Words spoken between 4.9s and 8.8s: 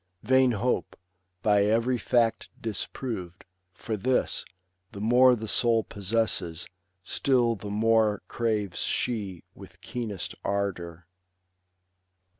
The more the soul possesses, still the more Craves